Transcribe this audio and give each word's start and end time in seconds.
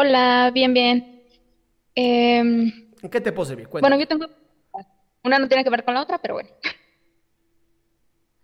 Hola, 0.00 0.52
bien, 0.54 0.72
bien. 0.72 1.24
Em, 1.92 2.70
¿En 3.02 3.10
qué 3.10 3.20
te 3.20 3.32
puedo 3.32 3.46
servir? 3.46 3.66
bueno, 3.68 3.98
yo 3.98 4.06
tengo... 4.06 4.26
Una 5.24 5.40
no 5.40 5.48
tiene 5.48 5.64
que 5.64 5.70
ver 5.70 5.82
con 5.82 5.94
la 5.94 6.02
otra, 6.02 6.18
pero 6.18 6.34
bueno. 6.34 6.48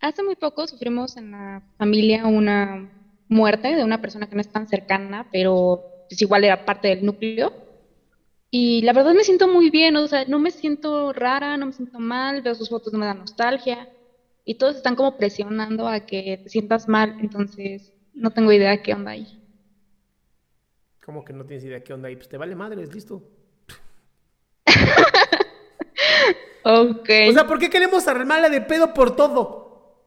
Hace 0.00 0.24
muy 0.24 0.34
poco 0.34 0.66
sufrimos 0.66 1.16
en 1.16 1.30
la 1.30 1.62
familia 1.78 2.26
una 2.26 2.90
muerte 3.28 3.76
de 3.76 3.84
una 3.84 4.00
persona 4.00 4.28
que 4.28 4.34
no 4.34 4.40
es 4.40 4.50
tan 4.50 4.66
cercana, 4.66 5.28
pero 5.30 5.80
pues 6.08 6.20
igual 6.20 6.42
era 6.42 6.64
parte 6.64 6.88
del 6.88 7.06
núcleo. 7.06 7.52
Y 8.50 8.82
la 8.82 8.92
verdad 8.92 9.14
me 9.14 9.22
siento 9.22 9.46
muy 9.46 9.70
bien, 9.70 9.94
o 9.94 10.08
sea, 10.08 10.24
no 10.24 10.40
me 10.40 10.50
siento 10.50 11.12
rara, 11.12 11.56
no 11.56 11.66
me 11.66 11.72
siento 11.72 12.00
mal, 12.00 12.42
veo 12.42 12.56
sus 12.56 12.68
fotos, 12.68 12.92
no 12.92 12.98
me 12.98 13.06
da 13.06 13.14
nostalgia. 13.14 13.88
Y 14.44 14.56
todos 14.56 14.74
están 14.74 14.96
como 14.96 15.16
presionando 15.16 15.86
a 15.86 16.00
que 16.00 16.40
te 16.42 16.50
sientas 16.50 16.88
mal, 16.88 17.14
entonces 17.20 17.92
no 18.12 18.32
tengo 18.32 18.50
idea 18.50 18.82
qué 18.82 18.92
onda 18.92 19.12
ahí. 19.12 19.43
¿Cómo 21.04 21.24
que 21.24 21.32
no 21.32 21.44
tienes 21.44 21.64
idea 21.64 21.82
qué 21.84 21.92
onda 21.92 22.08
ahí? 22.08 22.16
Pues 22.16 22.28
te 22.28 22.36
vale 22.38 22.54
madres, 22.54 22.94
listo. 22.94 23.22
Ok. 26.64 27.10
O 27.28 27.32
sea, 27.32 27.46
¿por 27.46 27.58
qué 27.58 27.68
queremos 27.68 28.08
armarla 28.08 28.48
de 28.48 28.62
pedo 28.62 28.94
por 28.94 29.14
todo? 29.14 30.00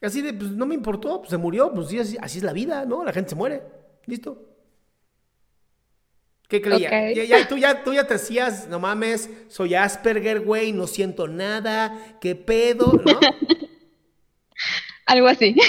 Así 0.00 0.22
de, 0.22 0.32
pues 0.32 0.50
no 0.52 0.64
me 0.64 0.74
importó, 0.74 1.18
pues 1.18 1.30
se 1.30 1.36
murió, 1.36 1.72
pues 1.74 1.88
sí, 1.88 1.98
así, 1.98 2.16
así 2.20 2.38
es 2.38 2.44
la 2.44 2.52
vida, 2.52 2.84
¿no? 2.86 3.04
La 3.04 3.12
gente 3.12 3.30
se 3.30 3.36
muere, 3.36 3.62
listo. 4.06 4.44
¿Qué 6.48 6.62
creía? 6.62 7.12
Ya, 7.12 7.24
ya- 7.24 7.48
tú, 7.48 7.58
ya, 7.58 7.84
tú 7.84 7.92
ya 7.92 8.06
te 8.06 8.14
hacías, 8.14 8.68
no 8.68 8.78
mames, 8.78 9.28
soy 9.48 9.74
Asperger, 9.74 10.40
güey, 10.40 10.72
no 10.72 10.86
siento 10.86 11.28
nada, 11.28 12.16
qué 12.20 12.34
pedo, 12.34 12.92
¿no? 12.94 13.20
Algo 15.06 15.28
así. 15.28 15.54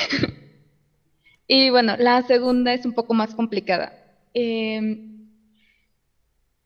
Y 1.51 1.71
bueno, 1.71 1.95
la 1.97 2.21
segunda 2.27 2.75
es 2.75 2.85
un 2.85 2.93
poco 2.93 3.15
más 3.15 3.33
complicada. 3.33 3.98
Eh, 4.33 5.05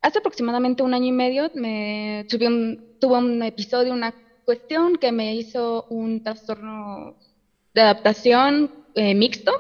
hace 0.02 0.20
aproximadamente 0.20 0.84
un 0.84 0.94
año 0.94 1.08
y 1.08 1.12
medio 1.12 1.50
me 1.56 2.26
tuve 2.30 2.48
un, 2.48 2.98
tuve 3.00 3.18
un 3.18 3.42
episodio, 3.44 3.94
una 3.94 4.14
cuestión 4.46 4.98
que 4.98 5.12
me 5.12 5.36
hizo 5.36 5.86
un 5.90 6.24
trastorno 6.24 7.16
de 7.74 7.82
adaptación 7.82 8.72
eh, 8.96 9.16
mixto 9.16 9.52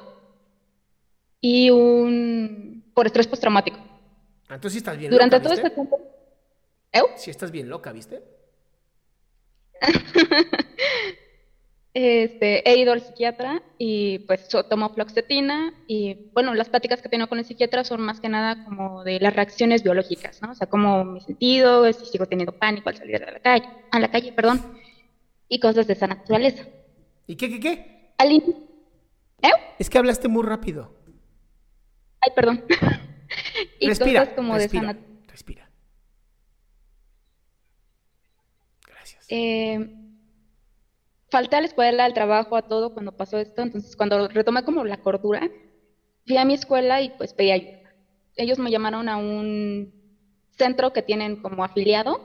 y 1.41 1.69
un 1.69 2.83
por 2.93 3.07
estrés 3.07 3.27
postraumático. 3.27 3.77
Ah, 4.49 4.55
Entonces 4.55 4.73
sí 4.73 4.77
estás 4.79 4.97
bien 4.97 5.09
Durante 5.11 5.37
loca, 5.37 5.43
todo 5.43 5.53
¿viste? 5.53 5.67
este 5.67 5.75
tiempo. 5.75 5.99
¿Eu? 6.91 7.05
Sí 7.17 7.31
estás 7.31 7.49
bien 7.49 7.69
loca, 7.69 7.91
¿viste? 7.91 8.21
Este, 11.95 12.67
he 12.67 12.75
ido 12.77 12.91
al 12.91 13.01
psiquiatra 13.01 13.61
y 13.77 14.17
pues 14.19 14.47
tomo 14.67 14.89
fluoxetina 14.89 15.71
y 15.85 16.31
bueno, 16.33 16.55
las 16.55 16.67
pláticas 16.69 17.01
que 17.01 17.07
he 17.07 17.11
tenido 17.11 17.29
con 17.29 17.37
el 17.37 17.45
psiquiatra 17.45 17.83
son 17.83 18.01
más 18.01 18.19
que 18.19 18.29
nada 18.29 18.63
como 18.63 19.03
de 19.03 19.19
las 19.19 19.35
reacciones 19.35 19.83
biológicas, 19.83 20.41
¿no? 20.41 20.51
O 20.51 20.55
sea, 20.55 20.65
cómo 20.65 21.03
me 21.03 21.19
he 21.19 21.21
sentido, 21.21 21.91
si 21.93 22.05
sigo 22.07 22.25
teniendo 22.25 22.51
pánico 22.51 22.89
al 22.89 22.95
salir 22.97 23.23
a 23.23 23.31
la 23.31 23.39
calle, 23.39 23.69
a 23.91 23.99
la 23.99 24.07
calle, 24.09 24.31
perdón, 24.33 24.59
y 25.47 25.59
cosas 25.59 25.85
de 25.85 25.93
esa 25.93 26.07
naturaleza. 26.07 26.65
¿Y 27.27 27.35
qué, 27.35 27.47
qué, 27.49 27.59
qué? 27.59 28.13
Al 28.17 28.31
in- 28.31 28.43
¿Eu? 29.43 29.55
Es 29.77 29.89
que 29.91 29.99
hablaste 29.99 30.27
muy 30.27 30.43
rápido. 30.43 30.95
Ay, 32.21 32.31
perdón. 32.35 32.63
Y 33.79 33.87
respira, 33.87 34.21
cosas 34.21 34.35
como 34.35 34.57
de 34.57 34.65
esa 34.65 34.79
respira, 34.81 34.93
nat- 34.93 35.27
respira. 35.27 35.69
Gracias. 38.87 39.25
Eh, 39.29 40.02
falté 41.33 41.55
a 41.55 41.61
la 41.61 41.65
escuela, 41.65 42.05
al 42.05 42.13
trabajo, 42.13 42.55
a 42.55 42.61
todo 42.61 42.91
cuando 42.91 43.11
pasó 43.11 43.39
esto. 43.39 43.63
Entonces, 43.63 43.95
cuando 43.95 44.27
retomé 44.27 44.63
como 44.63 44.85
la 44.85 44.97
cordura, 44.97 45.49
fui 46.27 46.37
a 46.37 46.45
mi 46.45 46.53
escuela 46.53 47.01
y 47.01 47.09
pues 47.09 47.33
pedí 47.33 47.49
ayuda. 47.51 47.79
Ellos 48.35 48.59
me 48.59 48.69
llamaron 48.69 49.09
a 49.09 49.17
un 49.17 49.91
centro 50.51 50.91
que 50.93 51.01
tienen 51.01 51.35
como 51.35 51.63
afiliado 51.63 52.21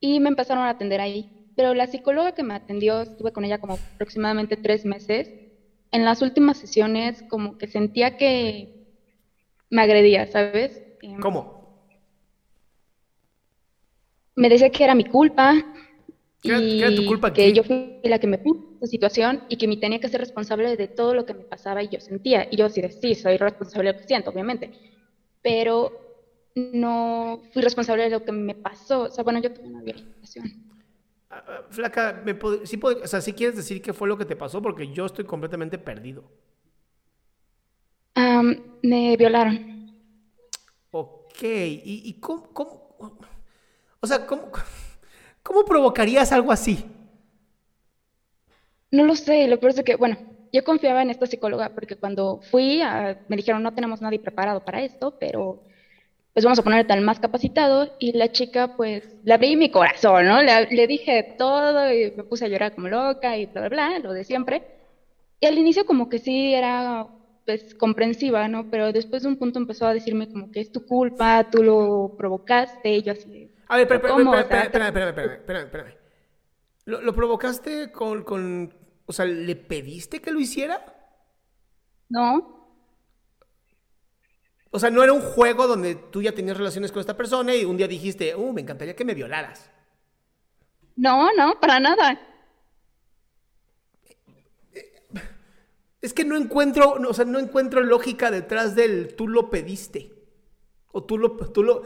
y 0.00 0.18
me 0.18 0.28
empezaron 0.28 0.64
a 0.64 0.70
atender 0.70 1.00
ahí. 1.00 1.28
Pero 1.54 1.74
la 1.74 1.86
psicóloga 1.86 2.32
que 2.32 2.42
me 2.42 2.54
atendió, 2.54 3.02
estuve 3.02 3.30
con 3.30 3.44
ella 3.44 3.58
como 3.58 3.74
aproximadamente 3.74 4.56
tres 4.56 4.84
meses. 4.84 5.30
En 5.92 6.04
las 6.04 6.22
últimas 6.22 6.58
sesiones 6.58 7.22
como 7.22 7.56
que 7.56 7.68
sentía 7.68 8.10
que 8.10 8.68
me 9.70 9.82
agredía, 9.82 10.26
¿sabes? 10.26 10.82
Em, 11.02 11.20
¿Cómo? 11.20 11.56
me 14.34 14.48
decía 14.48 14.70
que 14.70 14.84
era 14.84 14.94
mi 14.94 15.04
culpa 15.04 15.54
¿Qué 16.42 16.48
era- 16.50 16.60
y 16.60 16.78
qué 16.78 16.84
era 16.86 16.94
tu 16.94 17.06
culpa 17.06 17.32
que 17.32 17.42
qué? 17.46 17.52
yo 17.52 17.64
fui 17.64 18.00
la 18.04 18.18
que 18.18 18.26
me 18.26 18.38
puso 18.38 18.60
en 18.70 18.76
esa 18.76 18.86
situación 18.86 19.42
y 19.48 19.56
que 19.56 19.66
me 19.68 19.76
tenía 19.76 19.98
que 20.00 20.08
ser 20.08 20.20
responsable 20.20 20.76
de 20.76 20.88
todo 20.88 21.14
lo 21.14 21.26
que 21.26 21.34
me 21.34 21.44
pasaba 21.44 21.82
y 21.82 21.88
yo 21.88 22.00
sentía. 22.00 22.46
Y 22.50 22.56
yo 22.56 22.68
sí, 22.68 22.82
sí, 23.00 23.14
soy 23.14 23.36
responsable 23.36 23.88
de 23.88 23.92
lo 23.94 24.00
que 24.00 24.06
siento, 24.06 24.30
obviamente. 24.30 24.70
Pero 25.42 25.92
no 26.54 27.42
fui 27.52 27.62
responsable 27.62 28.04
de 28.04 28.10
lo 28.10 28.24
que 28.24 28.32
me 28.32 28.54
pasó. 28.54 29.02
O 29.02 29.10
sea, 29.10 29.24
bueno, 29.24 29.40
yo 29.40 29.52
tuve 29.52 29.66
una 29.68 29.82
violación. 29.82 30.64
Ah, 31.30 31.44
ah, 31.46 31.62
Flaca, 31.70 32.22
¿me 32.24 32.38
pod- 32.38 32.64
sí 32.64 32.76
pod- 32.78 33.02
o 33.02 33.06
sea, 33.06 33.20
¿sí 33.20 33.32
quieres 33.32 33.56
decir 33.56 33.82
qué 33.82 33.92
fue 33.92 34.08
lo 34.08 34.16
que 34.16 34.24
te 34.24 34.34
pasó? 34.36 34.62
Porque 34.62 34.92
yo 34.92 35.06
estoy 35.06 35.24
completamente 35.24 35.78
perdido. 35.78 36.24
Me 38.82 39.16
violaron. 39.16 39.92
Ok, 40.90 41.42
¿y, 41.42 42.02
y 42.04 42.20
cómo, 42.20 42.48
cómo- 42.52 42.96
O 44.00 44.06
sea, 44.06 44.26
¿cómo, 44.26 44.50
¿cómo 45.48 45.64
provocarías 45.64 46.30
algo 46.30 46.52
así? 46.52 46.84
No 48.90 49.04
lo 49.04 49.16
sé, 49.16 49.48
lo 49.48 49.58
peor 49.58 49.72
es 49.72 49.82
que, 49.82 49.96
bueno, 49.96 50.18
yo 50.52 50.62
confiaba 50.62 51.00
en 51.00 51.08
esta 51.08 51.26
psicóloga 51.26 51.70
porque 51.70 51.96
cuando 51.96 52.40
fui, 52.50 52.82
me 53.28 53.36
dijeron, 53.36 53.62
no 53.62 53.72
tenemos 53.72 54.02
nadie 54.02 54.18
preparado 54.18 54.62
para 54.62 54.82
esto, 54.82 55.16
pero 55.18 55.62
pues 56.34 56.44
vamos 56.44 56.58
a 56.58 56.62
ponerte 56.62 56.92
al 56.92 57.00
más 57.00 57.18
capacitado. 57.18 57.96
Y 57.98 58.12
la 58.12 58.30
chica, 58.30 58.76
pues, 58.76 59.16
le 59.24 59.32
abrí 59.32 59.56
mi 59.56 59.70
corazón, 59.70 60.26
¿no? 60.26 60.42
Le, 60.42 60.66
le 60.70 60.86
dije 60.86 61.34
todo 61.38 61.90
y 61.92 62.12
me 62.14 62.24
puse 62.24 62.44
a 62.44 62.48
llorar 62.48 62.74
como 62.74 62.88
loca 62.88 63.36
y 63.38 63.46
bla, 63.46 63.68
bla, 63.68 63.88
bla, 63.88 63.98
lo 64.00 64.12
de 64.12 64.24
siempre. 64.24 64.62
Y 65.40 65.46
al 65.46 65.58
inicio 65.58 65.86
como 65.86 66.08
que 66.10 66.18
sí 66.18 66.54
era, 66.54 67.06
pues, 67.46 67.74
comprensiva, 67.74 68.48
¿no? 68.48 68.70
Pero 68.70 68.92
después 68.92 69.22
de 69.22 69.28
un 69.28 69.36
punto 69.38 69.58
empezó 69.58 69.86
a 69.86 69.94
decirme 69.94 70.28
como 70.28 70.50
que 70.50 70.60
es 70.60 70.70
tu 70.72 70.84
culpa, 70.86 71.48
tú 71.50 71.62
lo 71.62 72.14
provocaste, 72.18 72.96
y 72.96 73.02
yo 73.02 73.12
así, 73.12 73.50
A 73.68 73.76
ver, 73.76 73.92
espera, 73.92 74.62
espera, 74.62 74.88
espera, 75.10 75.60
espera. 75.60 75.94
¿Lo, 76.86 77.00
lo 77.02 77.14
provocaste 77.14 77.92
con, 77.92 78.22
con... 78.24 78.74
O 79.06 79.12
sea, 79.12 79.24
¿le 79.24 79.56
pediste 79.56 80.20
que 80.20 80.30
lo 80.30 80.40
hiciera? 80.40 80.94
¿no? 82.08 82.56
O 84.70 84.78
sea, 84.78 84.90
no 84.90 85.02
era 85.02 85.12
un 85.12 85.22
juego 85.22 85.66
donde 85.66 85.94
tú 85.94 86.20
ya 86.20 86.32
tenías 86.32 86.56
relaciones 86.56 86.92
con 86.92 87.00
esta 87.00 87.16
persona 87.16 87.54
y 87.54 87.64
un 87.64 87.76
día 87.76 87.88
dijiste, 87.88 88.34
uh, 88.34 88.52
me 88.52 88.60
encantaría 88.60 88.94
que 88.94 89.04
me 89.04 89.14
violaras. 89.14 89.70
No, 90.96 91.32
no, 91.34 91.58
para 91.60 91.80
nada. 91.80 92.20
Es 96.00 96.12
que 96.12 96.24
no 96.24 96.36
encuentro, 96.36 96.92
o 96.92 97.14
sea, 97.14 97.24
no 97.24 97.38
encuentro 97.38 97.80
lógica 97.80 98.30
detrás 98.30 98.74
del 98.74 99.14
tú 99.14 99.26
lo 99.26 99.50
pediste. 99.50 100.17
O 100.92 101.04
tú 101.04 101.18
lo, 101.18 101.36
tú 101.36 101.62
lo, 101.62 101.82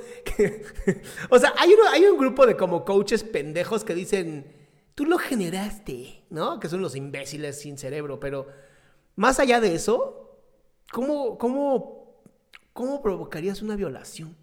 o 1.30 1.38
sea, 1.38 1.52
hay, 1.58 1.74
hay 1.90 2.04
un 2.04 2.18
grupo 2.18 2.46
de 2.46 2.56
como 2.56 2.84
coaches 2.84 3.24
pendejos 3.24 3.84
que 3.84 3.94
dicen, 3.94 4.46
tú 4.94 5.04
lo 5.04 5.18
generaste, 5.18 6.24
¿no? 6.30 6.60
Que 6.60 6.68
son 6.68 6.82
los 6.82 6.94
imbéciles 6.94 7.60
sin 7.60 7.78
cerebro, 7.78 8.20
pero 8.20 8.46
más 9.16 9.40
allá 9.40 9.60
de 9.60 9.74
eso, 9.74 10.38
¿cómo, 10.92 11.36
cómo, 11.38 12.22
cómo 12.72 13.02
provocarías 13.02 13.60
una 13.62 13.76
violación? 13.76 14.36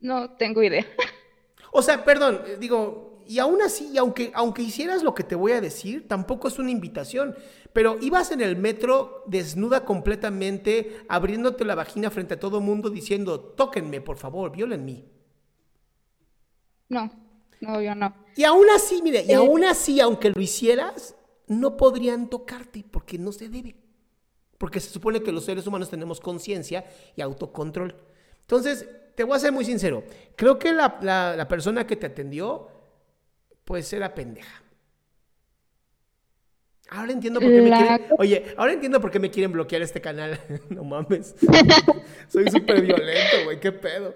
No 0.00 0.30
tengo 0.36 0.62
idea. 0.62 0.86
O 1.72 1.82
sea, 1.82 2.04
perdón, 2.04 2.42
digo, 2.60 3.13
y 3.26 3.38
aún 3.38 3.62
así, 3.62 3.96
aunque, 3.98 4.30
aunque 4.34 4.62
hicieras 4.62 5.02
lo 5.02 5.14
que 5.14 5.24
te 5.24 5.34
voy 5.34 5.52
a 5.52 5.60
decir, 5.60 6.06
tampoco 6.08 6.48
es 6.48 6.58
una 6.58 6.70
invitación. 6.70 7.36
Pero 7.72 7.98
ibas 8.00 8.30
en 8.30 8.40
el 8.40 8.56
metro 8.56 9.24
desnuda 9.26 9.84
completamente, 9.84 11.04
abriéndote 11.08 11.64
la 11.64 11.74
vagina 11.74 12.10
frente 12.10 12.34
a 12.34 12.40
todo 12.40 12.58
el 12.58 12.64
mundo, 12.64 12.88
diciendo, 12.88 13.40
tóquenme, 13.40 14.00
por 14.00 14.16
favor, 14.16 14.52
violenme. 14.52 15.04
No, 16.88 17.10
no, 17.60 17.82
yo 17.82 17.94
no. 17.94 18.14
Y 18.36 18.44
aún 18.44 18.66
así, 18.74 19.02
mire, 19.02 19.24
y 19.26 19.32
aún 19.32 19.64
así, 19.64 20.00
aunque 20.00 20.30
lo 20.30 20.40
hicieras, 20.40 21.16
no 21.48 21.76
podrían 21.76 22.30
tocarte 22.30 22.84
porque 22.88 23.18
no 23.18 23.32
se 23.32 23.48
debe. 23.48 23.76
Porque 24.58 24.78
se 24.78 24.90
supone 24.90 25.22
que 25.22 25.32
los 25.32 25.44
seres 25.44 25.66
humanos 25.66 25.90
tenemos 25.90 26.20
conciencia 26.20 26.84
y 27.16 27.22
autocontrol. 27.22 27.96
Entonces, 28.42 28.88
te 29.14 29.24
voy 29.24 29.36
a 29.36 29.40
ser 29.40 29.52
muy 29.52 29.64
sincero. 29.64 30.04
Creo 30.36 30.58
que 30.58 30.72
la, 30.72 30.98
la 31.36 31.48
persona 31.48 31.86
que 31.86 31.96
te 31.96 32.06
atendió, 32.06 32.68
pues 33.64 33.92
era 33.92 34.14
pendeja. 34.14 34.62
Ahora 36.90 37.12
entiendo 37.12 37.40
por 37.40 37.50
qué 37.50 37.62
me 37.62 37.70
quieren. 37.70 38.06
Oye, 38.18 38.54
ahora 38.56 38.72
entiendo 38.72 39.00
por 39.00 39.10
qué 39.10 39.18
me 39.18 39.30
quieren 39.30 39.52
bloquear 39.52 39.82
este 39.82 40.00
canal. 40.00 40.38
no 40.70 40.84
mames. 40.84 41.34
Soy 42.28 42.50
súper 42.50 42.82
violento, 42.82 43.44
güey. 43.44 43.60
¿Qué 43.60 43.72
pedo? 43.72 44.14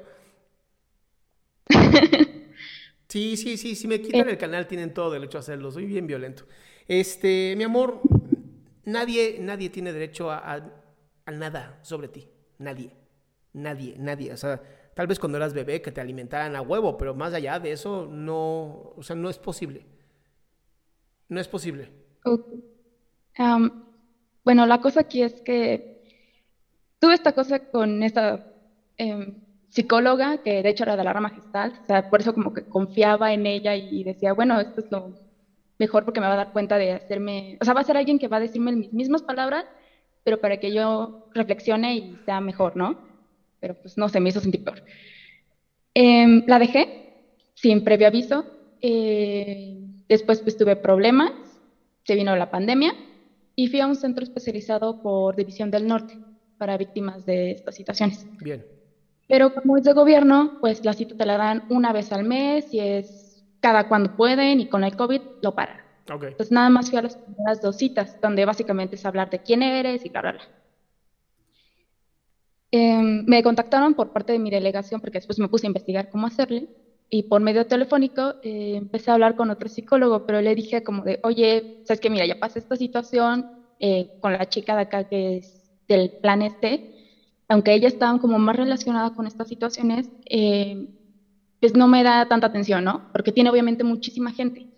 Sí, 3.08 3.38
sí, 3.38 3.56
sí. 3.56 3.74
Si 3.74 3.88
me 3.88 4.02
quitan 4.02 4.28
eh. 4.28 4.32
el 4.32 4.36
canal, 4.36 4.66
tienen 4.66 4.92
todo 4.92 5.10
derecho 5.10 5.38
a 5.38 5.40
hacerlo. 5.40 5.70
Soy 5.70 5.86
bien 5.86 6.06
violento. 6.06 6.44
Este, 6.86 7.54
mi 7.56 7.64
amor, 7.64 8.02
nadie, 8.84 9.38
nadie 9.40 9.70
tiene 9.70 9.94
derecho 9.94 10.30
a, 10.30 10.56
a 11.24 11.30
nada 11.30 11.78
sobre 11.80 12.08
ti. 12.08 12.28
Nadie. 12.58 12.90
Nadie, 13.54 13.94
nadie. 13.96 14.30
O 14.30 14.36
sea, 14.36 14.60
tal 14.98 15.06
vez 15.06 15.20
cuando 15.20 15.38
eras 15.38 15.54
bebé 15.54 15.80
que 15.80 15.92
te 15.92 16.00
alimentaran 16.00 16.56
a 16.56 16.60
huevo, 16.60 16.98
pero 16.98 17.14
más 17.14 17.32
allá 17.32 17.60
de 17.60 17.70
eso, 17.70 18.08
no. 18.10 18.94
O 18.96 19.02
sea, 19.04 19.14
no 19.14 19.30
es 19.30 19.38
posible. 19.38 19.86
No 21.28 21.38
es 21.38 21.46
posible 21.46 21.88
bueno, 24.44 24.66
la 24.66 24.80
cosa 24.80 25.02
aquí 25.02 25.22
es 25.22 25.40
que 25.42 26.02
tuve 26.98 27.14
esta 27.14 27.32
cosa 27.32 27.60
con 27.70 28.02
esta 28.02 28.44
em, 28.96 29.36
psicóloga, 29.68 30.38
que 30.42 30.64
de 30.64 30.68
hecho 30.68 30.82
era 30.82 30.96
de 30.96 31.04
la 31.04 31.12
rama 31.12 31.30
gestal, 31.30 31.78
o 31.80 31.84
sea, 31.86 32.10
por 32.10 32.20
eso 32.20 32.34
como 32.34 32.52
que 32.52 32.64
confiaba 32.66 33.32
en 33.32 33.46
ella 33.46 33.76
y 33.76 34.02
decía, 34.02 34.32
bueno, 34.32 34.58
esto 34.58 34.80
es 34.80 34.90
lo 34.90 35.14
mejor 35.78 36.04
porque 36.04 36.20
me 36.20 36.26
va 36.26 36.32
a 36.32 36.44
dar 36.44 36.52
cuenta 36.52 36.76
de 36.76 36.92
hacerme, 36.92 37.56
o 37.60 37.64
sea, 37.64 37.74
va 37.74 37.82
a 37.82 37.84
ser 37.84 37.96
alguien 37.96 38.18
que 38.18 38.26
va 38.26 38.38
a 38.38 38.40
decirme 38.40 38.72
mis 38.72 38.92
mismas 38.92 39.22
palabras, 39.22 39.64
pero 40.24 40.40
para 40.40 40.56
que 40.56 40.72
yo 40.74 41.28
reflexione 41.34 41.94
y 41.94 42.16
sea 42.24 42.40
mejor, 42.40 42.76
¿no? 42.76 43.07
Pero 43.60 43.75
pues 43.75 43.99
no 43.99 44.08
se 44.08 44.20
me 44.20 44.28
hizo 44.28 44.40
sentir 44.40 44.64
peor. 44.64 44.82
Em, 45.94 46.44
la 46.46 46.58
dejé 46.58 47.14
sin 47.55 47.84
previo 47.84 48.06
aviso. 48.06 48.46
Eh, 48.81 49.76
después 50.08 50.40
pues 50.40 50.56
tuve 50.56 50.76
problemas 50.76 51.32
se 52.08 52.14
vino 52.14 52.34
la 52.37 52.50
pandemia 52.50 52.94
y 53.55 53.66
fui 53.66 53.81
a 53.81 53.87
un 53.87 53.94
centro 53.94 54.25
especializado 54.25 55.02
por 55.02 55.37
División 55.37 55.70
del 55.70 55.87
Norte 55.87 56.16
para 56.56 56.78
víctimas 56.78 57.26
de 57.26 57.50
estas 57.50 57.75
situaciones. 57.75 58.26
Bien. 58.40 58.64
Pero 59.28 59.52
como 59.52 59.76
es 59.76 59.84
de 59.84 59.93
gobierno, 59.93 60.56
pues 60.58 60.82
la 60.87 60.94
cita 60.94 61.14
te 61.14 61.26
la 61.26 61.37
dan 61.37 61.64
una 61.69 61.93
vez 61.93 62.10
al 62.10 62.25
mes 62.25 62.72
y 62.72 62.81
es 62.81 63.44
cada 63.60 63.88
cuando 63.88 64.16
pueden 64.16 64.58
y 64.58 64.69
con 64.70 64.84
el 64.84 64.96
COVID 64.96 65.20
lo 65.43 65.55
paran. 65.55 65.82
Okay. 66.10 66.31
Entonces 66.31 66.50
nada 66.50 66.70
más 66.70 66.88
fui 66.88 66.99
a 66.99 67.02
las 67.02 67.19
primeras 67.19 67.60
dos 67.60 67.76
citas, 67.76 68.19
donde 68.22 68.46
básicamente 68.46 68.96
es 68.96 69.05
hablar 69.05 69.28
de 69.28 69.40
quién 69.40 69.62
eres 69.62 70.06
y 70.06 70.08
bla, 70.08 70.22
bla, 70.22 70.32
bla. 70.32 70.43
Em, 72.70 73.25
me 73.26 73.43
contactaron 73.43 73.94
por 73.94 74.11
parte 74.11 74.32
de 74.32 74.38
mi 74.38 74.50
delegación 74.50 75.00
porque 75.00 75.19
después 75.19 75.38
me 75.38 75.49
puse 75.49 75.67
a 75.67 75.69
investigar 75.69 76.06
cómo 76.09 76.26
hacerle 76.26 76.69
y 77.09 77.23
por 77.23 77.41
medio 77.41 77.65
telefónico 77.67 78.35
eh, 78.43 78.76
empecé 78.76 79.11
a 79.11 79.15
hablar 79.15 79.35
con 79.35 79.50
otro 79.50 79.69
psicólogo, 79.70 80.20
pero 80.20 80.43
le 80.43 80.55
dije 80.55 80.82
como 80.82 81.03
de, 81.05 81.19
oye, 81.23 81.67
sabes 81.82 82.00
que 82.00 82.11
mira, 82.11 82.26
ya 82.26 82.35
pasé 82.35 82.59
esta 82.59 82.76
situación 82.76 83.47
eh, 83.79 84.09
con 84.20 84.32
la 84.35 84.44
chica 84.47 84.76
de 84.76 84.82
acá 84.82 85.05
que 85.05 85.38
es 85.38 85.70
del 85.88 86.12
plan 86.20 86.43
este, 86.43 86.85
aunque 87.49 87.75
ella 87.75 87.88
estaba 87.88 88.19
como 88.19 88.38
más 88.38 88.56
relacionada 88.56 89.11
con 89.12 89.26
estas 89.26 89.49
situaciones, 89.49 90.11
eh, 90.31 90.76
pues 91.61 91.75
no 91.76 91.88
me 91.88 92.03
da 92.05 92.26
tanta 92.26 92.49
atención, 92.49 92.85
¿no? 92.85 93.05
Porque 93.12 93.32
tiene 93.32 93.50
obviamente 93.50 93.85
muchísima 93.85 94.32
gente. 94.32 94.69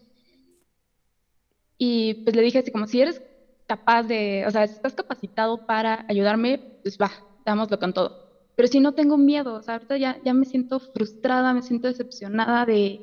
Y 1.79 2.15
pues 2.25 2.37
le 2.37 2.43
dije 2.43 2.59
así 2.59 2.71
como, 2.71 2.87
si 2.87 3.01
eres 3.01 3.21
capaz 3.67 4.03
de, 4.05 4.45
o 4.47 4.51
sea, 4.51 4.67
si 4.69 4.75
estás 4.75 4.95
capacitado 4.95 5.59
para 5.59 6.05
ayudarme, 6.09 6.63
pues 6.83 6.97
va, 7.01 7.11
dámoslo 7.45 7.79
con 7.79 7.93
todo. 7.93 8.31
Pero 8.57 8.69
si 8.69 8.81
no 8.81 8.93
tengo 8.93 9.17
miedo, 9.17 9.55
o 9.55 9.63
sea, 9.63 9.75
ahorita 9.75 9.97
ya, 9.97 10.21
ya 10.25 10.35
me 10.35 10.45
siento 10.45 10.81
frustrada, 10.81 11.55
me 11.55 11.63
siento 11.63 11.89
decepcionada 11.89 12.67
de 12.67 13.01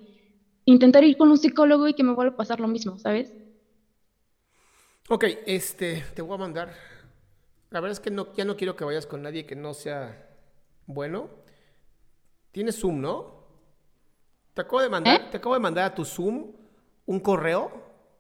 intentar 0.66 1.04
ir 1.04 1.18
con 1.18 1.30
un 1.30 1.38
psicólogo 1.38 1.88
y 1.88 1.94
que 1.94 2.04
me 2.04 2.14
vuelva 2.14 2.34
a 2.34 2.38
pasar 2.38 2.60
lo 2.60 2.68
mismo, 2.68 3.00
¿sabes? 3.00 3.34
Ok, 5.10 5.26
este, 5.46 6.04
te 6.14 6.22
voy 6.22 6.36
a 6.36 6.40
mandar. 6.40 6.74
La 7.70 7.80
verdad 7.80 7.94
es 7.94 8.00
que 8.00 8.12
no, 8.12 8.34
ya 8.34 8.46
no 8.46 8.56
quiero 8.58 8.76
que 8.76 8.84
vayas 8.84 9.06
con 9.06 9.22
nadie 9.22 9.46
que 9.46 9.56
no 9.56 9.74
sea 9.74 10.30
bueno. 10.86 11.30
Tienes 12.52 12.80
Zoom, 12.80 13.02
¿no? 13.02 13.38
Te 14.54 14.62
acabo 14.62 14.82
de 14.82 14.90
mandar, 14.90 15.22
¿Eh? 15.22 15.28
te 15.32 15.38
acabo 15.38 15.56
de 15.56 15.62
mandar 15.62 15.86
a 15.86 15.96
tu 15.96 16.04
Zoom 16.04 16.52
un 17.06 17.20
correo 17.20 17.72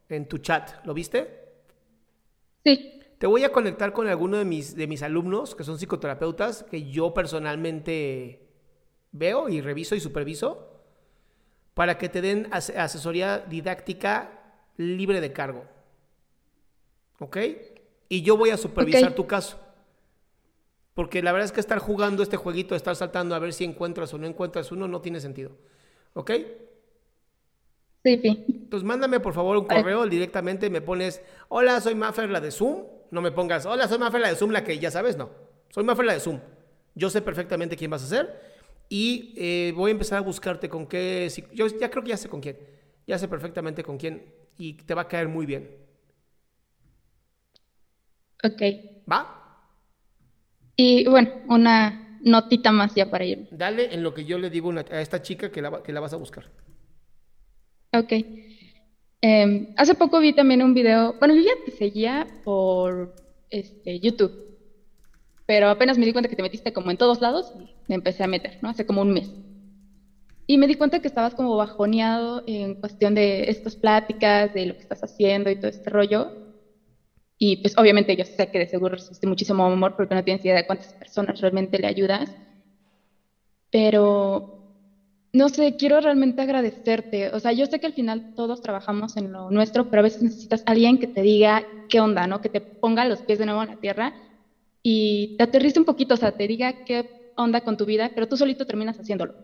en 0.09 0.27
tu 0.27 0.37
chat. 0.37 0.85
¿Lo 0.85 0.93
viste? 0.93 1.45
Sí. 2.63 3.01
Te 3.17 3.25
voy 3.25 3.43
a 3.43 3.51
conectar 3.51 3.93
con 3.93 4.07
alguno 4.07 4.37
de 4.37 4.45
mis, 4.45 4.75
de 4.75 4.87
mis 4.87 5.01
alumnos 5.01 5.55
que 5.55 5.63
son 5.63 5.77
psicoterapeutas 5.77 6.63
que 6.63 6.89
yo 6.89 7.13
personalmente 7.13 8.47
veo 9.11 9.49
y 9.49 9.61
reviso 9.61 9.95
y 9.95 9.99
superviso 9.99 10.83
para 11.73 11.97
que 11.97 12.09
te 12.09 12.21
den 12.21 12.49
asesoría 12.51 13.39
didáctica 13.39 14.61
libre 14.77 15.19
de 15.21 15.33
cargo. 15.33 15.65
¿Ok? 17.19 17.37
Y 18.09 18.21
yo 18.21 18.37
voy 18.37 18.51
a 18.51 18.57
supervisar 18.57 19.15
tu 19.15 19.25
caso. 19.25 19.59
Porque 20.93 21.21
la 21.23 21.31
verdad 21.31 21.45
es 21.45 21.51
que 21.51 21.59
estar 21.59 21.79
jugando 21.79 22.21
este 22.21 22.37
jueguito, 22.37 22.75
estar 22.75 22.95
saltando 22.95 23.33
a 23.35 23.39
ver 23.39 23.53
si 23.53 23.63
encuentras 23.63 24.13
o 24.13 24.17
no 24.17 24.27
encuentras 24.27 24.71
uno, 24.71 24.87
no 24.87 25.01
tiene 25.01 25.19
sentido. 25.19 25.51
¿Ok? 26.13 26.31
Sí, 28.03 28.19
sí. 28.21 28.45
Entonces 28.47 28.85
mándame 28.85 29.19
por 29.19 29.33
favor 29.33 29.57
un 29.57 29.65
correo 29.65 30.05
directamente, 30.05 30.69
me 30.69 30.81
pones, 30.81 31.21
hola, 31.49 31.81
soy 31.81 31.95
Maffer, 31.95 32.29
la 32.29 32.39
de 32.39 32.51
Zoom 32.51 32.96
no 33.11 33.21
me 33.21 33.31
pongas, 33.31 33.65
hola, 33.65 33.87
soy 33.87 33.97
Maffer 33.99 34.21
la 34.21 34.29
de 34.29 34.35
Zoom, 34.35 34.51
la 34.51 34.63
que 34.63 34.77
ya 34.79 34.91
sabes, 34.91 35.17
no. 35.17 35.29
Soy 35.69 35.83
Maffer 35.83 36.05
la 36.05 36.13
de 36.13 36.19
Zoom. 36.19 36.39
Yo 36.95 37.09
sé 37.09 37.21
perfectamente 37.21 37.75
quién 37.75 37.91
vas 37.91 38.03
a 38.03 38.07
ser 38.07 38.41
y 38.89 39.33
eh, 39.37 39.73
voy 39.75 39.89
a 39.89 39.93
empezar 39.93 40.17
a 40.17 40.21
buscarte 40.21 40.69
con 40.69 40.87
qué. 40.87 41.29
Yo 41.53 41.67
ya 41.67 41.89
creo 41.89 42.03
que 42.03 42.09
ya 42.09 42.17
sé 42.17 42.29
con 42.29 42.41
quién. 42.41 42.57
Ya 43.05 43.17
sé 43.17 43.27
perfectamente 43.27 43.83
con 43.83 43.97
quién 43.97 44.33
y 44.57 44.73
te 44.73 44.93
va 44.93 45.03
a 45.03 45.07
caer 45.07 45.27
muy 45.27 45.45
bien. 45.45 45.69
Ok. 48.43 48.61
¿Va? 49.09 49.43
Y 50.75 51.07
bueno, 51.07 51.31
una 51.49 52.19
notita 52.21 52.71
más 52.71 52.93
ya 52.95 53.09
para 53.09 53.25
ir. 53.25 53.47
Dale 53.51 53.93
en 53.93 54.03
lo 54.03 54.13
que 54.13 54.25
yo 54.25 54.37
le 54.37 54.49
digo 54.49 54.71
a 54.71 55.01
esta 55.01 55.21
chica 55.21 55.51
que 55.51 55.61
la, 55.61 55.81
que 55.81 55.91
la 55.91 55.99
vas 55.99 56.13
a 56.13 56.17
buscar. 56.17 56.49
Ok. 57.93 58.13
Em, 59.21 59.65
hace 59.75 59.95
poco 59.95 60.19
vi 60.19 60.33
también 60.33 60.61
un 60.61 60.73
video, 60.73 61.15
bueno, 61.19 61.35
yo 61.35 61.41
ya 61.41 61.51
te 61.65 61.71
seguía 61.71 62.27
por 62.43 63.15
este, 63.49 63.99
YouTube, 63.99 64.31
pero 65.47 65.69
apenas 65.69 65.97
me 65.97 66.05
di 66.05 66.11
cuenta 66.13 66.29
que 66.29 66.35
te 66.35 66.43
metiste 66.43 66.71
como 66.73 66.91
en 66.91 66.97
todos 66.97 67.21
lados 67.21 67.51
y 67.55 67.75
me 67.87 67.95
empecé 67.95 68.23
a 68.23 68.27
meter, 68.27 68.57
¿no? 68.61 68.69
Hace 68.69 68.85
como 68.85 69.01
un 69.01 69.13
mes. 69.13 69.31
Y 70.45 70.57
me 70.57 70.67
di 70.67 70.75
cuenta 70.75 70.99
que 70.99 71.07
estabas 71.07 71.35
como 71.35 71.57
bajoneado 71.57 72.43
en 72.45 72.75
cuestión 72.75 73.15
de 73.15 73.49
estas 73.49 73.75
pláticas, 73.75 74.53
de 74.53 74.65
lo 74.67 74.75
que 74.75 74.81
estás 74.81 75.01
haciendo 75.03 75.49
y 75.49 75.55
todo 75.57 75.69
este 75.69 75.89
rollo. 75.89 76.31
Y 77.37 77.57
pues 77.57 77.77
obviamente 77.77 78.15
yo 78.15 78.25
sé 78.25 78.47
que 78.49 78.59
de 78.59 78.67
seguro 78.67 78.95
recibiste 78.95 79.27
muchísimo 79.27 79.65
amor 79.65 79.95
porque 79.95 80.15
no 80.15 80.23
tienes 80.23 80.43
idea 80.45 80.55
de 80.55 80.65
cuántas 80.65 80.93
personas 80.93 81.39
realmente 81.41 81.79
le 81.79 81.87
ayudas. 81.87 82.29
Pero 83.71 84.66
no 85.37 85.49
sé, 85.49 85.75
quiero 85.75 86.01
realmente 86.01 86.41
agradecerte. 86.41 87.29
O 87.29 87.39
sea, 87.39 87.53
yo 87.53 87.65
sé 87.67 87.79
que 87.79 87.87
al 87.87 87.93
final 87.93 88.23
todos 88.35 88.61
trabajamos 88.61 89.17
en 89.17 89.31
lo 89.31 89.49
nuestro, 89.51 89.85
pero 89.85 90.01
a 90.01 90.03
veces 90.03 90.21
necesitas 90.23 90.63
alguien 90.65 90.97
que 90.97 91.07
te 91.07 91.21
diga 91.21 91.63
qué 91.87 91.99
onda, 92.01 92.27
¿no? 92.27 92.39
Que 92.39 92.49
te 92.49 92.61
ponga 92.79 93.05
los 93.05 93.23
pies 93.23 93.39
de 93.39 93.45
nuevo 93.45 93.61
en 93.63 93.69
la 93.69 93.77
tierra 93.77 94.13
y 94.83 95.29
te 95.37 95.43
aterrice 95.43 95.79
un 95.79 95.85
poquito, 95.85 96.15
o 96.15 96.17
sea, 96.17 96.31
te 96.31 96.47
diga 96.47 96.73
qué 96.85 97.05
onda 97.35 97.61
con 97.61 97.77
tu 97.77 97.85
vida, 97.85 98.09
pero 98.13 98.27
tú 98.27 98.37
solito 98.37 98.65
terminas 98.65 98.97
haciéndolo. 98.99 99.35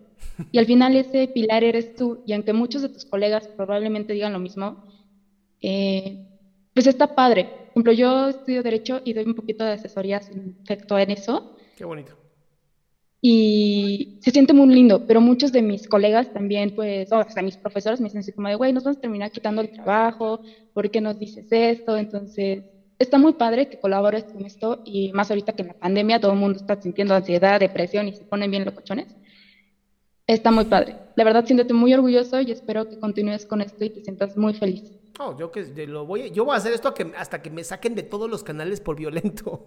Y 0.52 0.58
al 0.60 0.66
final 0.66 0.96
ese 0.96 1.28
pilar 1.28 1.64
eres 1.64 1.94
tú, 1.96 2.20
y 2.26 2.34
aunque 2.34 2.54
muchos 2.54 2.82
de 2.82 2.90
tus 2.90 3.06
colegas 3.06 3.50
probablemente 3.56 4.14
digan 4.14 4.34
lo 4.34 4.40
mismo, 4.40 4.78
eh, 5.62 6.18
pues 6.74 6.88
está 6.88 7.08
padre. 7.08 7.46
Por 7.74 7.82
ejemplo, 7.82 7.94
yo 7.94 8.30
estudio 8.30 8.64
Derecho 8.64 9.02
y 9.04 9.14
doy 9.14 9.26
un 9.26 9.36
poquito 9.36 9.64
de 9.66 9.74
asesoría 9.74 10.20
respecto 10.20 10.98
en 10.98 11.12
eso. 11.12 11.44
Qué 11.76 11.86
bonito. 11.86 12.23
Y 13.26 14.18
se 14.20 14.32
siente 14.32 14.52
muy 14.52 14.68
lindo, 14.68 15.08
pero 15.08 15.22
muchos 15.22 15.54
de 15.54 15.62
mis 15.62 15.88
colegas 15.88 16.34
también, 16.34 16.76
pues, 16.76 17.10
o 17.10 17.24
sea, 17.30 17.42
mis 17.42 17.56
profesores 17.56 18.02
me 18.02 18.08
dicen 18.08 18.20
así 18.20 18.34
como 18.34 18.50
de, 18.50 18.56
güey, 18.56 18.74
nos 18.74 18.84
vamos 18.84 18.98
a 18.98 19.00
terminar 19.00 19.32
quitando 19.32 19.62
el 19.62 19.72
trabajo, 19.72 20.42
¿por 20.74 20.92
qué 20.92 21.00
nos 21.00 21.18
dices 21.18 21.48
esto? 21.50 21.96
Entonces, 21.96 22.66
está 23.00 23.18
muy 23.18 23.32
padre 23.32 23.70
que 23.70 23.80
colabores 23.80 24.26
con 24.26 24.46
esto 24.46 24.82
y 24.84 25.14
más 25.14 25.32
ahorita 25.32 25.54
que 25.54 25.62
en 25.62 25.70
la 25.70 25.74
pandemia 25.76 26.20
todo 26.20 26.34
el 26.34 26.38
mundo 26.38 26.60
está 26.60 26.82
sintiendo 26.82 27.16
ansiedad, 27.16 27.62
depresión 27.62 28.10
y 28.10 28.14
se 28.14 28.26
ponen 28.26 28.52
bien 28.52 28.66
locochones. 28.66 29.16
Está 30.28 30.52
muy 30.52 30.66
padre. 30.66 30.98
La 31.16 31.24
verdad, 31.24 31.46
siéntete 31.46 31.74
muy 31.74 31.94
orgulloso 31.94 32.42
y 32.42 32.52
espero 32.52 32.90
que 32.90 33.00
continúes 33.00 33.46
con 33.46 33.62
esto 33.62 33.86
y 33.86 33.90
te 33.90 34.04
sientas 34.04 34.36
muy 34.36 34.54
feliz. 34.54 34.84
Oh, 35.18 35.34
yo 35.40 35.50
que 35.50 35.64
lo 35.88 36.06
voy, 36.06 36.30
yo 36.32 36.44
voy 36.44 36.56
a 36.56 36.58
hacer 36.58 36.74
esto 36.74 36.94
hasta 37.16 37.42
que 37.42 37.50
me 37.50 37.64
saquen 37.64 37.96
de 37.96 38.04
todos 38.04 38.30
los 38.30 38.44
canales 38.44 38.82
por 38.82 38.98
violento. 38.98 39.66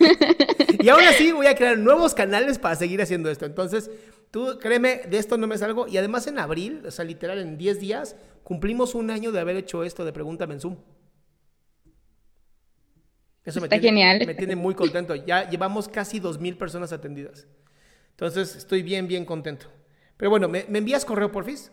y 0.84 0.88
aún 0.90 1.02
así 1.04 1.32
voy 1.32 1.46
a 1.46 1.54
crear 1.54 1.78
nuevos 1.78 2.12
canales 2.12 2.58
para 2.58 2.74
seguir 2.74 3.00
haciendo 3.00 3.30
esto. 3.30 3.46
Entonces, 3.46 3.90
tú 4.30 4.58
créeme, 4.60 4.98
de 5.08 5.16
esto 5.16 5.38
no 5.38 5.46
me 5.46 5.56
salgo. 5.56 5.88
Y 5.88 5.96
además 5.96 6.26
en 6.26 6.38
abril, 6.38 6.82
o 6.86 6.90
sea, 6.90 7.06
literal 7.06 7.38
en 7.38 7.56
10 7.56 7.80
días, 7.80 8.16
cumplimos 8.42 8.94
un 8.94 9.10
año 9.10 9.32
de 9.32 9.40
haber 9.40 9.56
hecho 9.56 9.82
esto 9.82 10.04
de 10.04 10.12
Pregúntame 10.12 10.52
en 10.52 10.60
Zoom. 10.60 10.76
Eso 13.46 13.64
Está 13.64 13.78
genial. 13.78 14.26
Me 14.26 14.34
tiene 14.34 14.56
muy 14.56 14.74
contento. 14.74 15.14
Ya 15.14 15.48
llevamos 15.48 15.88
casi 15.88 16.20
2.000 16.20 16.58
personas 16.58 16.92
atendidas. 16.92 17.46
Entonces, 18.10 18.54
estoy 18.54 18.82
bien, 18.82 19.08
bien 19.08 19.24
contento. 19.24 19.68
Pero 20.18 20.30
bueno, 20.30 20.48
¿me, 20.48 20.66
envías 20.68 21.06
correo, 21.06 21.32
porfis? 21.32 21.72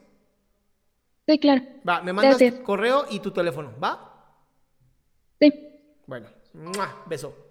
Sí, 1.28 1.38
claro. 1.38 1.64
Va, 1.88 2.02
me 2.02 2.14
mandas 2.14 2.42
correo 2.64 3.08
y 3.12 3.20
tu 3.20 3.32
teléfono, 3.32 3.74
¿va? 3.78 4.38
Sí. 5.38 5.52
Bueno, 6.08 6.28
beso. 7.08 7.51